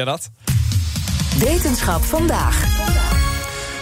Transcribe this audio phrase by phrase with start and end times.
[0.00, 0.30] Ja, dat.
[1.38, 2.76] Wetenschap vandaag.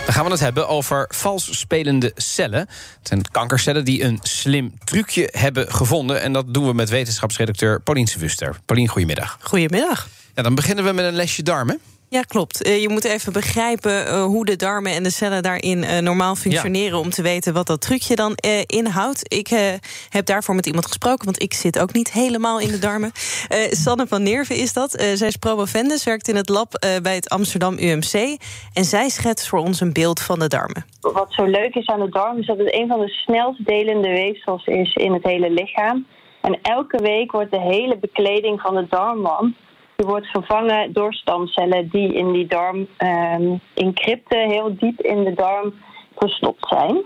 [0.04, 2.60] Dan gaan we het hebben over vals spelende cellen.
[2.60, 6.20] Het zijn kankercellen die een slim trucje hebben gevonden.
[6.22, 8.56] En dat doen we met wetenschapsredacteur Paulien Wuster.
[8.64, 9.38] Paulien, goedemiddag.
[9.40, 10.08] Goedemiddag.
[10.34, 11.80] Ja, dan beginnen we met een lesje darmen.
[12.10, 12.66] Ja, klopt.
[12.66, 16.34] Uh, je moet even begrijpen uh, hoe de darmen en de cellen daarin uh, normaal
[16.34, 16.98] functioneren...
[16.98, 17.04] Ja.
[17.04, 18.36] om te weten wat dat trucje dan
[18.66, 19.34] inhoudt.
[19.34, 19.48] Ik
[20.08, 23.10] heb daarvoor met iemand gesproken, want ik zit ook niet helemaal in de darmen.
[23.84, 24.90] Sanne van Neerven is dat.
[25.14, 28.38] zij is promovendus, werkt in het lab bij het Amsterdam UMC.
[28.72, 30.84] En zij schetst voor ons een beeld van de darmen.
[31.00, 34.08] Wat zo leuk is aan de darm is dat het een van de snelst delende
[34.08, 36.06] weefsels is in het hele lichaam.
[36.40, 39.54] En elke week wordt de hele bekleding van de darmwand
[39.98, 45.24] die wordt vervangen door stamcellen die in die darm um, in crypten heel diep in
[45.24, 45.74] de darm
[46.16, 47.02] verstopt zijn.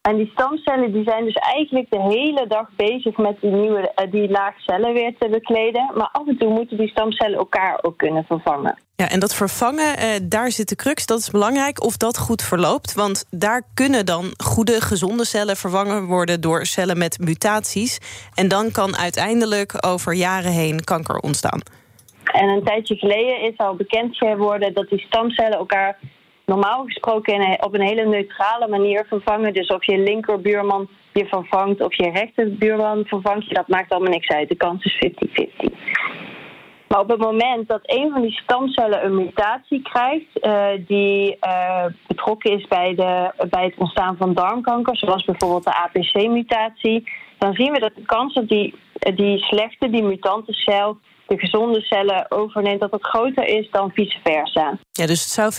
[0.00, 4.10] En die stamcellen die zijn dus eigenlijk de hele dag bezig met die, nieuwe, uh,
[4.10, 5.90] die laag cellen weer te bekleden.
[5.94, 8.78] Maar af en toe moeten die stamcellen elkaar ook kunnen vervangen.
[8.96, 11.06] Ja, en dat vervangen, uh, daar zit de crux.
[11.06, 12.94] Dat is belangrijk of dat goed verloopt.
[12.94, 17.98] Want daar kunnen dan goede, gezonde cellen vervangen worden door cellen met mutaties.
[18.34, 21.60] En dan kan uiteindelijk over jaren heen kanker ontstaan.
[22.32, 25.98] En een tijdje geleden is al bekend geworden dat die stamcellen elkaar
[26.44, 29.52] normaal gesproken op een hele neutrale manier vervangen.
[29.52, 34.28] Dus of je linkerbuurman je vervangt of je rechterbuurman vervangt je, dat maakt allemaal niks
[34.28, 34.48] uit.
[34.48, 35.12] De kans is
[35.66, 36.08] 50-50.
[36.88, 41.84] Maar op het moment dat een van die stamcellen een mutatie krijgt, uh, die uh,
[42.06, 47.72] betrokken is bij, de, bij het ontstaan van darmkanker, zoals bijvoorbeeld de APC-mutatie, dan zien
[47.72, 48.74] we dat de kans dat die,
[49.14, 54.18] die slechte, die mutante cel, de gezonde cellen overneemt, dat het groter is dan vice
[54.22, 54.78] versa.
[54.92, 55.56] Ja, dus het zou 50-50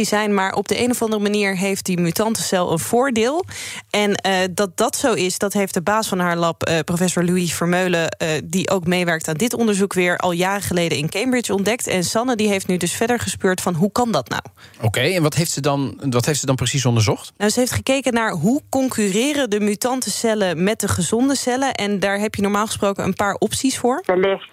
[0.00, 3.44] zijn, maar op de een of andere manier heeft die mutante cel een voordeel.
[3.90, 7.24] En uh, dat dat zo is, dat heeft de baas van haar lab, uh, professor
[7.24, 11.54] Louis Vermeulen, uh, die ook meewerkt aan dit onderzoek, weer al jaren geleden in Cambridge
[11.54, 11.86] ontdekt.
[11.86, 14.42] En Sanne die heeft nu dus verder gespeurd van hoe kan dat nou?
[14.76, 17.32] Oké, okay, en wat heeft, ze dan, wat heeft ze dan precies onderzocht?
[17.36, 21.74] Nou, ze heeft gekeken naar hoe concurreren de mutante cellen met de gezonde cellen.
[21.74, 24.02] En daar heb je normaal gesproken een paar opties voor.
[24.06, 24.50] Wellicht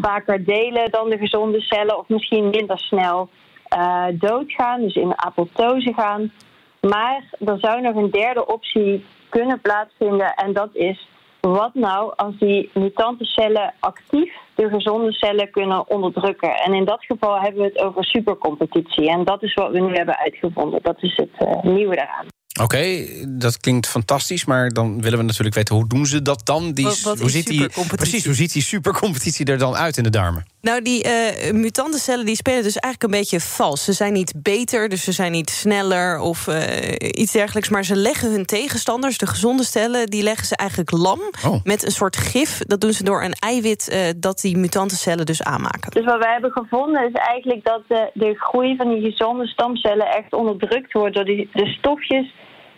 [0.00, 3.28] vaker delen dan de gezonde cellen, of misschien minder snel
[3.76, 6.32] uh, doodgaan, dus in apoptose gaan.
[6.80, 11.08] Maar er zou nog een derde optie kunnen plaatsvinden en dat is
[11.40, 16.56] wat nou als die mutante cellen actief de gezonde cellen kunnen onderdrukken.
[16.56, 19.10] En in dat geval hebben we het over supercompetitie.
[19.10, 20.80] En dat is wat we nu hebben uitgevonden.
[20.82, 22.35] Dat is het uh, nieuwe daaraan.
[22.62, 26.40] Oké, okay, dat klinkt fantastisch, maar dan willen we natuurlijk weten hoe doen ze dat
[26.44, 26.72] dan?
[26.72, 30.02] Die, wat, wat hoe ziet die, precies, hoe ziet die supercompetitie er dan uit in
[30.02, 30.46] de darmen?
[30.60, 33.84] Nou, die uh, mutante cellen die spelen dus eigenlijk een beetje vals.
[33.84, 36.56] Ze zijn niet beter, dus ze zijn niet sneller of uh,
[36.98, 37.68] iets dergelijks.
[37.68, 41.64] Maar ze leggen hun tegenstanders, de gezonde cellen, die leggen ze eigenlijk lam oh.
[41.64, 42.58] met een soort gif.
[42.58, 45.90] Dat doen ze door een eiwit uh, dat die mutante cellen dus aanmaken.
[45.90, 50.06] Dus wat wij hebben gevonden is eigenlijk dat de, de groei van die gezonde stamcellen
[50.06, 52.34] echt onderdrukt wordt door die, de stofjes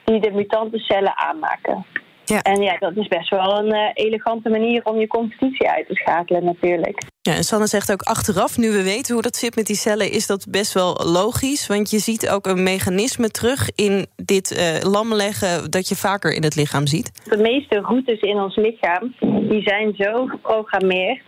[0.08, 1.86] die de mutante cellen aanmaken.
[2.24, 2.42] Ja.
[2.42, 5.94] En ja, dat is best wel een uh, elegante manier om je competitie uit te
[5.94, 7.02] schakelen natuurlijk.
[7.22, 10.12] Ja, en Sanne zegt ook achteraf, nu we weten hoe dat zit met die cellen...
[10.12, 13.70] is dat best wel logisch, want je ziet ook een mechanisme terug...
[13.74, 17.28] in dit uh, lamleggen dat je vaker in het lichaam ziet.
[17.28, 19.14] De meeste routes in ons lichaam
[19.48, 21.22] die zijn zo geprogrammeerd...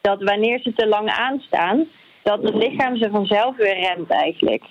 [0.00, 1.86] dat wanneer ze te lang aanstaan,
[2.22, 4.64] dat het lichaam ze vanzelf weer remt eigenlijk.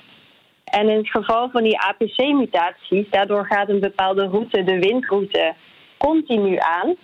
[0.79, 5.53] En in het geval van die APC-mutaties, daardoor gaat een bepaalde route, de windroute,
[5.97, 6.95] continu aan.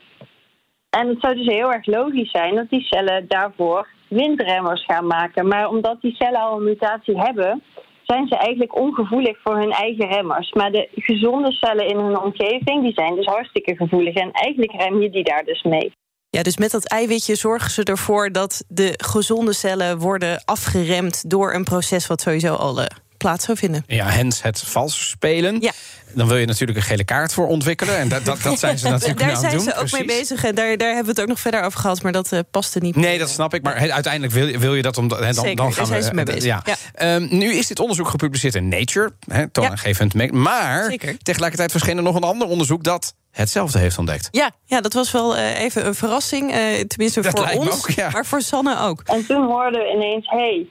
[0.89, 5.47] En het zou dus heel erg logisch zijn dat die cellen daarvoor windremmers gaan maken.
[5.47, 7.63] Maar omdat die cellen al een mutatie hebben,
[8.03, 10.51] zijn ze eigenlijk ongevoelig voor hun eigen remmers.
[10.51, 14.15] Maar de gezonde cellen in hun omgeving, die zijn dus hartstikke gevoelig.
[14.15, 15.91] En eigenlijk rem je die daar dus mee.
[16.29, 21.53] Ja, dus met dat eiwitje zorgen ze ervoor dat de gezonde cellen worden afgeremd door
[21.53, 22.85] een proces wat sowieso al uh,
[23.21, 23.83] plaats zou vinden.
[23.87, 25.61] Ja, hens het vals spelen.
[25.61, 25.71] Ja.
[26.13, 27.97] Dan wil je natuurlijk een gele kaart voor ontwikkelen.
[27.97, 29.65] En dat, dat, dat zijn ze natuurlijk daar aan het doen.
[29.65, 30.43] Daar zijn ze ook mee bezig.
[30.43, 32.01] En daar, daar hebben we het ook nog verder over gehad.
[32.01, 32.95] Maar dat uh, paste niet.
[32.95, 33.63] Nee, dat snap ik.
[33.63, 35.11] Maar uiteindelijk wil, wil je dat om.
[35.11, 36.43] He, dan, Zeker, dan gaan daar zijn we, ze mee bezig.
[36.43, 36.63] Ja.
[36.65, 37.15] Ja.
[37.15, 39.13] Um, nu is dit onderzoek gepubliceerd in Nature.
[39.27, 40.13] He, toonaangevend.
[40.13, 40.27] Ja.
[40.31, 41.17] Maar Zeker.
[41.17, 44.27] tegelijkertijd verscheen er nog een ander onderzoek dat hetzelfde heeft ontdekt.
[44.31, 46.55] Ja, ja dat was wel uh, even een verrassing.
[46.55, 48.09] Uh, tenminste Dat voor ons, ook, ja.
[48.09, 49.01] maar voor Sanne ook.
[49.05, 50.67] En toen hoorden we ineens, hé, hey,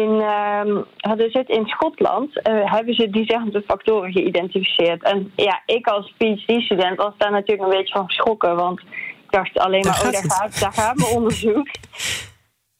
[0.00, 5.02] in, ehm hadden ze het in Schotland, eh, hebben ze diezelfde factoren geïdentificeerd.
[5.02, 9.58] En ja, ik als PhD-student was daar natuurlijk een beetje van geschrokken, want ik dacht
[9.58, 11.68] alleen Daar maar, oh, daar gaat, daar gaat mijn onderzoek.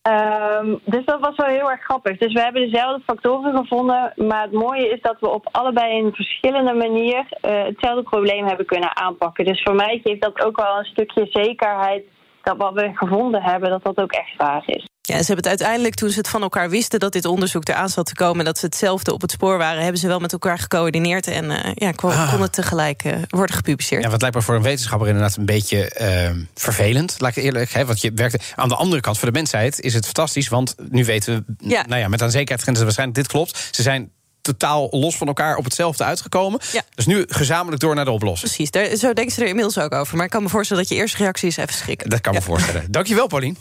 [0.02, 2.19] Ehm, dus dat was wel heel erg grappig.
[2.19, 4.12] Dus we hebben dezelfde factoren gevonden.
[4.16, 8.66] Maar het mooie is dat we op allebei een verschillende manier eh, hetzelfde probleem hebben
[8.66, 9.44] kunnen aanpakken.
[9.44, 12.05] Dus voor mij geeft dat ook wel een stukje zekerheid
[12.43, 14.88] dat wat we gevonden hebben, dat dat ook echt waar is.
[15.06, 17.88] Ja, ze hebben het uiteindelijk, toen ze het van elkaar wisten dat dit onderzoek eraan
[17.88, 20.32] zat te komen, en dat ze hetzelfde op het spoor waren, hebben ze wel met
[20.32, 22.30] elkaar gecoördineerd en eh, ja, kon, Ah.
[22.32, 24.02] kon het tegelijk eh, worden gepubliceerd.
[24.02, 27.14] Ja, wat lijkt me voor een wetenschapper inderdaad een beetje eh, vervelend.
[27.18, 28.52] Laat ik eerlijk hè, want je werkt.
[28.54, 30.48] Aan de andere kant, voor de mensheid is het fantastisch.
[30.48, 31.84] Want nu weten we, Ja.
[31.86, 33.68] nou ja, met aan zekerheid ze waarschijnlijk dit klopt.
[33.70, 34.10] Ze zijn
[34.40, 36.60] totaal los van elkaar op hetzelfde uitgekomen.
[36.72, 36.82] Ja.
[36.94, 38.52] Dus nu gezamenlijk door naar de oplossing.
[38.52, 40.16] Precies, daar, zo denken ze er inmiddels ook over.
[40.16, 42.10] Maar ik kan me voorstellen dat je eerste reactie is even schrikken.
[42.10, 42.84] Dat kan me voorstellen.
[42.90, 43.56] Dankjewel, Paulien.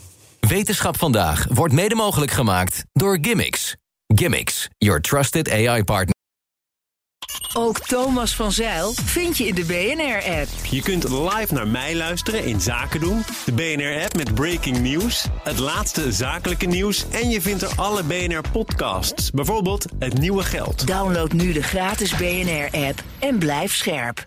[0.54, 3.76] Wetenschap vandaag wordt mede mogelijk gemaakt door Gimmicks.
[4.06, 6.14] Gimmicks, your trusted AI partner.
[7.52, 10.48] Ook Thomas van Zeil vind je in de BNR-app.
[10.70, 13.22] Je kunt live naar mij luisteren in Zaken doen.
[13.44, 15.26] De BNR-app met breaking news.
[15.42, 17.04] Het laatste zakelijke nieuws.
[17.10, 19.30] En je vindt er alle BNR-podcasts.
[19.30, 20.86] Bijvoorbeeld Het Nieuwe Geld.
[20.86, 24.26] Download nu de gratis BNR-app en blijf scherp.